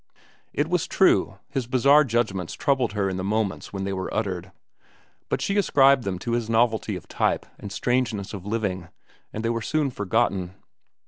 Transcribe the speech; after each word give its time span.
It 0.51 0.67
was 0.67 0.87
true, 0.87 1.37
his 1.51 1.67
bizarre 1.67 2.03
judgments 2.03 2.55
troubled 2.55 2.93
her 2.93 3.07
in 3.07 3.17
the 3.17 3.23
moments 3.23 3.69
they 3.71 3.93
were 3.93 4.11
uttered, 4.11 4.51
but 5.29 5.41
she 5.41 5.57
ascribed 5.57 6.05
them 6.05 6.17
to 6.25 6.31
his 6.31 6.49
novelty 6.49 6.95
of 6.95 7.07
type 7.07 7.45
and 7.59 7.71
strangeness 7.71 8.33
of 8.33 8.43
living, 8.43 8.87
and 9.31 9.45
they 9.45 9.51
were 9.51 9.61
soon 9.61 9.91
forgotten. 9.91 10.55